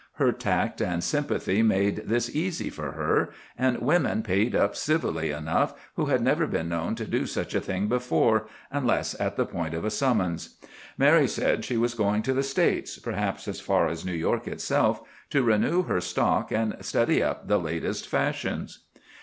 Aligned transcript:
Her 0.13 0.31
tact 0.31 0.81
and 0.81 1.03
sympathy 1.03 1.61
made 1.61 1.97
this 2.07 2.35
easy 2.35 2.71
for 2.71 2.93
her, 2.93 3.29
and 3.55 3.77
women 3.83 4.23
paid 4.23 4.55
up 4.55 4.75
civilly 4.75 5.29
enough 5.29 5.75
who 5.95 6.05
had 6.07 6.23
never 6.23 6.47
been 6.47 6.69
known 6.69 6.95
to 6.95 7.05
do 7.05 7.27
such 7.27 7.53
a 7.53 7.61
thing 7.61 7.87
before, 7.87 8.47
unless 8.71 9.13
at 9.21 9.35
the 9.35 9.45
point 9.45 9.75
of 9.75 9.85
a 9.85 9.91
summons. 9.91 10.55
Mary 10.97 11.27
said 11.27 11.63
she 11.63 11.77
was 11.77 11.93
going 11.93 12.23
to 12.23 12.33
the 12.33 12.41
States, 12.41 12.97
perhaps 12.97 13.47
as 13.47 13.59
far 13.59 13.89
as 13.89 14.03
New 14.03 14.11
York 14.15 14.47
itself, 14.47 15.03
to 15.29 15.43
renew 15.43 15.83
her 15.83 16.01
stock 16.01 16.51
and 16.51 16.83
study 16.83 17.21
up 17.21 17.47
the 17.47 17.59
latest 17.59 18.07
fashions. 18.09 18.79